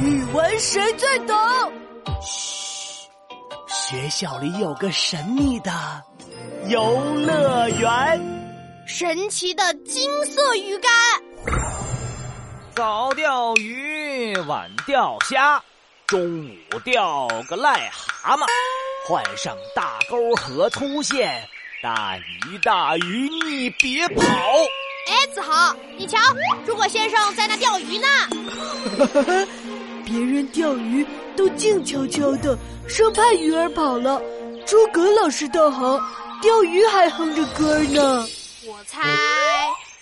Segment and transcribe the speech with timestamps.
[0.00, 1.36] 语文谁最懂？
[2.22, 3.08] 嘘，
[3.66, 5.72] 学校里有个神秘的
[6.68, 8.20] 游乐园，
[8.86, 10.88] 神奇的金色鱼竿。
[12.76, 15.60] 早钓鱼，晚钓虾，
[16.06, 18.46] 中午钓个癞蛤蟆，
[19.04, 21.44] 换上大钩和粗线，
[21.82, 24.22] 大鱼大鱼你别跑。
[25.08, 26.18] 哎，子豪，你瞧，
[26.64, 28.06] 诸葛先生在那钓鱼呢。
[30.08, 32.56] 别人钓鱼都静悄悄的，
[32.88, 34.18] 生怕鱼儿跑了。
[34.66, 36.00] 诸葛老师倒好，
[36.40, 38.26] 钓鱼还哼着歌呢。
[38.66, 39.02] 我猜，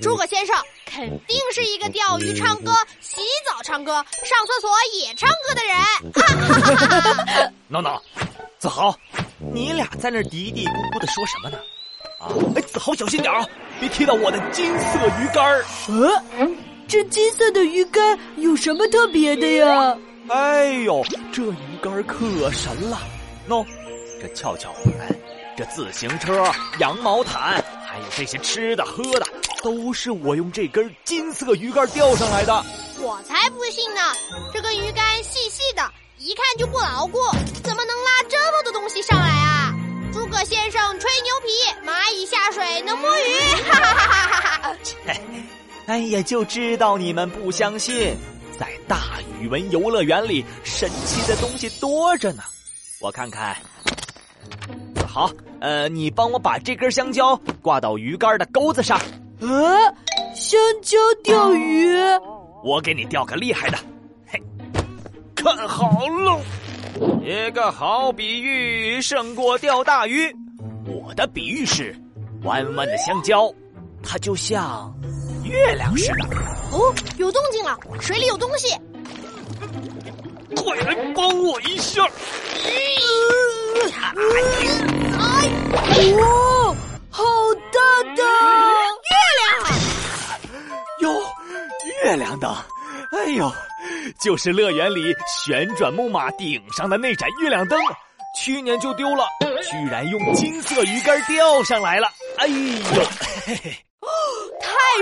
[0.00, 4.70] 诸葛先生肯定是一个钓鱼、唱歌、洗澡、唱歌、上厕所
[5.02, 5.76] 也唱歌的人。
[7.68, 8.00] 闹闹，
[8.58, 8.96] 子豪，
[9.52, 11.58] 你俩在那嘀嘀咕咕的说什么呢？
[12.18, 13.46] 啊，哎，子豪小心点啊，
[13.78, 15.62] 别踢到我的金色鱼竿儿。
[15.88, 16.10] 呃，
[16.90, 19.96] 这金色的鱼竿有什么特别的呀？
[20.28, 22.98] 哎呦，这鱼竿可神了！
[23.48, 23.64] 喏，
[24.20, 25.16] 这跷跷板，
[25.56, 26.44] 这自行车，
[26.80, 29.26] 羊毛毯，还有这些吃的喝的，
[29.62, 32.52] 都是我用这根金色鱼竿钓上来的。
[32.98, 34.00] 我才不信呢！
[34.52, 37.20] 这根鱼竿细细的，一看就不牢固，
[37.62, 39.72] 怎么能拉这么多东西上来啊？
[40.12, 43.38] 诸葛先生吹牛皮，蚂蚁下水能摸鱼，
[43.70, 44.76] 哈哈哈哈哈！
[44.82, 44.96] 切，
[45.90, 48.16] 哎呀，就知道你们不相信，
[48.56, 52.44] 在大语文游乐园里，神奇的东西多着呢。
[53.00, 53.56] 我看看，
[55.04, 58.96] 好，呃，你帮我把这根香蕉挂到鱼竿的钩子上。
[59.40, 59.50] 啊，
[60.32, 61.92] 香蕉钓鱼？
[62.62, 63.76] 我给你钓个厉害的，
[64.28, 64.40] 嘿，
[65.34, 66.40] 看好喽。
[67.20, 70.32] 一个好比喻胜过钓大鱼。
[70.86, 71.96] 我的比喻是，
[72.44, 73.52] 弯弯的香蕉，
[74.04, 74.94] 它就像
[75.50, 76.24] 月亮似的。
[76.72, 78.68] 哦，有动静了，水里有东西。
[80.56, 82.02] 快来帮我一下！
[82.64, 82.70] 哎，
[86.16, 86.74] 哇，
[87.10, 87.24] 好
[87.72, 88.22] 大的
[89.06, 89.44] 月亮！
[91.00, 91.22] 哟，
[92.04, 92.48] 月亮的，
[93.12, 93.52] 哎呦！
[94.20, 97.78] 就是乐园里旋转木马顶上的那盏月亮灯，
[98.36, 99.24] 去年就丢了，
[99.62, 102.08] 居然用金色鱼竿钓上来了！
[102.38, 103.02] 哎呦，
[103.46, 103.89] 嘿嘿，太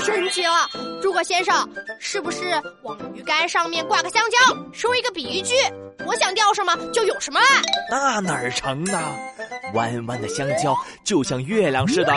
[0.00, 0.68] 神奇了！
[1.00, 1.68] 诸葛先生，
[1.98, 5.54] 是不是往鱼竿上面挂个香蕉，说一个比喻句，
[6.06, 7.40] 我想钓什么就有什么？
[7.90, 9.00] 那哪儿成呢？
[9.74, 12.14] 弯弯的香蕉就像月亮似的，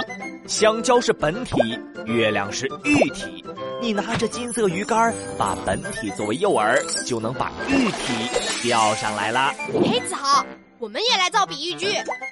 [0.47, 3.43] 香蕉是本体，月亮是喻体。
[3.81, 9.53] 你拿着金色鱼竿，把本体作为诱饵，就能把喻体钓上来了。
[9.85, 10.45] 哎，子豪，
[10.79, 11.87] 我们也来造比喻句。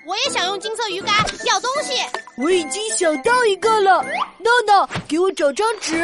[0.06, 1.14] 我也想用金色鱼竿
[1.44, 1.94] 钓东西。
[2.38, 4.04] 我已经想到一个了。
[4.40, 6.04] 闹闹，给我找张纸。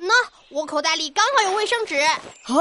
[0.00, 0.10] 喏，
[0.48, 2.00] 我口袋里刚好有卫生纸。
[2.42, 2.54] 好，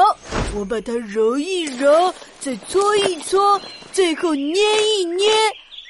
[0.55, 3.59] 我把它揉一揉，再搓一搓，
[3.91, 5.31] 最后捏一捏。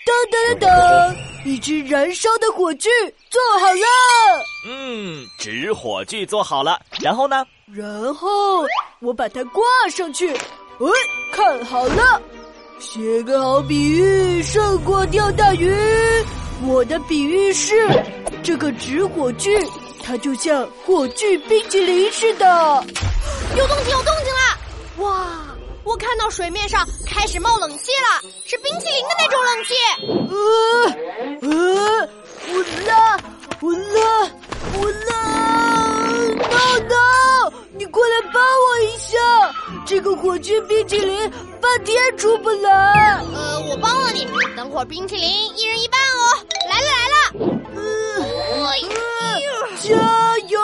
[0.06, 1.16] 噔噔噔噔，
[1.46, 2.90] 一只燃烧的火炬
[3.30, 3.86] 做好了。
[4.68, 7.46] 嗯，纸火炬做好了，然后呢？
[7.74, 8.66] 然后
[9.00, 10.36] 我把它挂上去。
[10.36, 10.90] 哎，
[11.32, 12.22] 看好了，
[12.80, 15.74] 写个好比喻胜过钓大鱼。
[16.66, 17.88] 我的比喻是，
[18.42, 19.52] 这个纸火炬，
[20.04, 22.46] 它就像火炬冰淇淋似的。
[23.58, 24.58] 有动静，有动静啦！
[24.98, 25.40] 哇！
[25.84, 29.74] 我看到水面上开始冒冷气了，是冰淇淋的那种冷气。
[30.32, 32.10] 呃呃，
[32.54, 32.54] 我
[32.88, 33.18] 拉，
[33.60, 34.02] 我拉，
[34.80, 35.12] 我拉！
[36.50, 39.18] 闹闹，你过来帮我一下，
[39.86, 41.30] 这个火炬冰淇淋
[41.76, 43.20] 半天出不来。
[43.34, 46.46] 呃，我帮了你，等会儿冰淇淋一人一半哦。
[46.70, 47.34] 来了来了，
[47.74, 47.82] 呃，
[49.82, 49.90] 加
[50.50, 50.62] 油，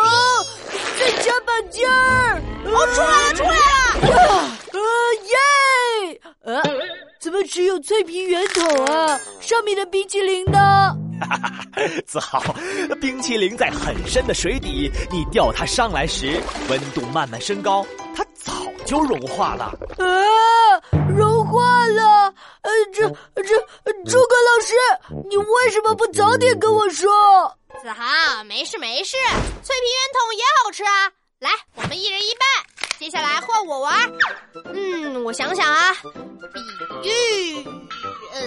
[0.99, 2.39] 再加把劲儿！
[2.65, 3.55] 哦，出来了出来了。
[6.43, 6.61] 呃，
[7.19, 9.19] 怎么只有脆皮圆筒啊？
[9.41, 10.95] 上面的冰淇淋呢？
[11.21, 11.65] 哈 哈哈！
[12.05, 12.41] 子豪，
[13.01, 16.39] 冰淇淋在很深的水底，你钓它上来时，
[16.69, 17.85] 温度慢慢升高，
[18.15, 18.53] 它早
[18.85, 19.65] 就融化了。
[19.97, 20.07] 啊，
[21.49, 22.33] 融化了！
[22.61, 23.09] 呃，这
[23.41, 23.43] 这，
[24.05, 24.73] 诸葛老师，
[25.29, 27.09] 你为什么不早点跟我说？
[27.81, 29.17] 子豪，没事没事，
[29.63, 31.11] 脆皮圆筒也好吃啊。
[31.39, 32.99] 来，我们一人一半。
[32.99, 34.11] 接下来换我玩。
[34.73, 35.95] 嗯，我想想啊，
[37.01, 37.63] 比喻，
[38.33, 38.41] 呃，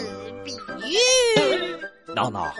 [0.44, 0.54] 比
[0.90, 0.96] 喻。
[2.14, 2.52] 闹闹，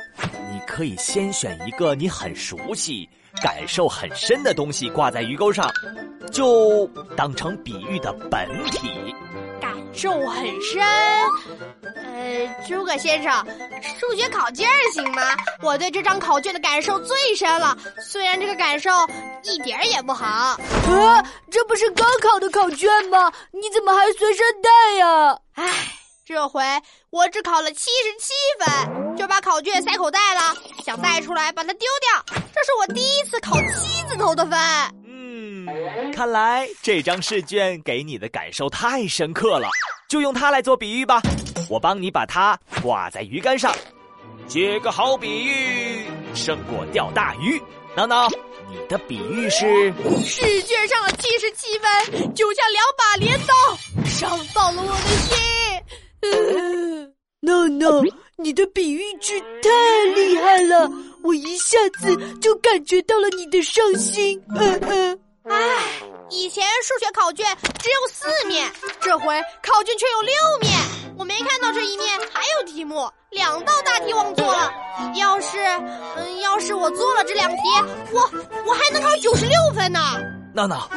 [0.50, 3.06] 你可以先选一个你很熟悉、
[3.43, 5.71] 感受很深的东西挂在鱼钩上，
[6.33, 9.15] 就当成比喻的本体。
[9.93, 10.83] 感感受很深。
[11.94, 13.47] 呃，诸葛先生，
[14.00, 15.23] 数学考卷行吗？
[15.62, 18.91] 我对这张考卷的感受最深了，虽然这个感受
[19.43, 20.25] 一点儿也不好。
[20.27, 23.31] 啊，这不是高考的考卷吗？
[23.53, 25.39] 你怎么还随身带呀？
[25.55, 25.65] 唉。
[26.25, 26.62] 这回
[27.11, 32.37] 我只考了七十七分，就把考卷塞口袋了，想带出来把它丢掉。
[32.55, 34.59] 这是我第一次考七字头的分。
[36.15, 39.69] 看来这张试卷给你的感受太深刻了，
[40.09, 41.21] 就用它来做比喻吧。
[41.71, 43.75] 我帮你把它挂在鱼竿上，
[44.47, 47.61] 接个好比喻胜过钓大鱼。
[47.95, 48.27] 闹闹，
[48.71, 49.93] 你的比喻是？
[50.25, 53.55] 试卷上的七十七分就像两把镰刀，
[54.07, 55.39] 伤到了我的心。
[57.41, 58.03] 闹闹，
[58.37, 59.69] 你的比喻句太
[60.15, 60.91] 厉害了，
[61.23, 64.41] 我一下子就感觉到了你的伤心。
[64.57, 66.00] 嗯嗯，唉，
[66.31, 67.44] 以前数学考卷
[67.81, 70.79] 只有四面，这回考卷却有六面，
[71.19, 74.73] 我没看到这一面还有题目，两道大题忘做了。
[75.17, 75.59] 要是，
[76.17, 77.62] 嗯，要是我做了这两题，
[78.12, 78.21] 我
[78.67, 80.00] 我还能考九十六分呢。
[80.55, 80.89] 闹闹。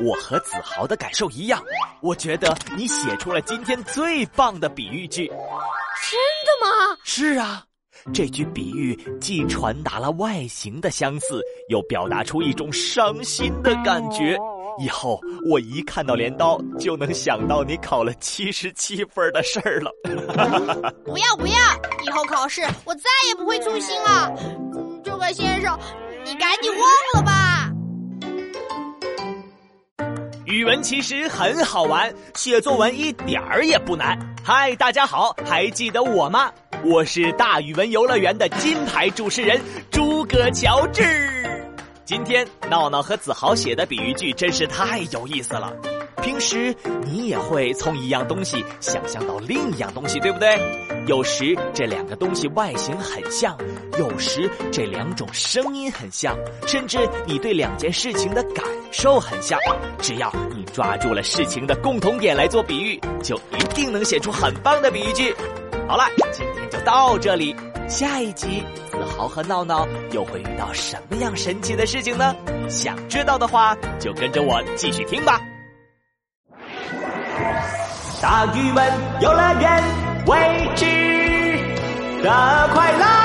[0.00, 1.62] 我和子豪的感受一样，
[2.00, 5.28] 我觉得你写出了今天最棒的比喻句。
[5.28, 6.98] 真的吗？
[7.04, 7.62] 是啊，
[8.12, 14.36] 这句比喻既传达了外形的相似，又表达出一种伤心的感觉。
[14.78, 15.20] 以后
[15.50, 19.92] 我一看到镰刀，就能想到你考了七十七分的事儿了。
[21.04, 21.56] 不要不要，
[22.04, 24.32] 以后考试我再也不会粗心了。
[25.04, 25.78] 这位先生，
[26.24, 26.80] 你赶紧忘
[27.14, 27.70] 了吧。
[30.46, 34.18] 语文其实很好玩，写作文一点儿也不难。
[34.42, 36.52] 嗨，大家好，还记得我吗？
[36.84, 41.02] 我是大语文游乐园的金牌主持人诸葛乔治。
[42.04, 45.72] 今天闹闹和子豪写的比喻句真是太有意思了。
[46.22, 46.74] 平时
[47.04, 50.58] 你也会从一样东西想象到另一样东西，对不对？
[51.06, 53.56] 有时这两个东西外形很像，
[53.96, 56.36] 有时这两种声音很像，
[56.66, 59.56] 甚至你对两件事情的感受很像。
[60.00, 65.32] 只要你抓住了事情的共同点来做比喻，就一定能写出很棒的比喻句。
[65.92, 67.54] 好了，今天就到这里。
[67.86, 72.34] 下一集，子豪和闹闹又会遇到什么样神奇的事情呢？
[72.66, 75.38] 想知道的话，就跟着我继续听吧。
[78.22, 78.90] 大鱼们
[79.20, 79.84] 游乐园，
[80.28, 80.86] 未知
[82.22, 83.21] 的快乐。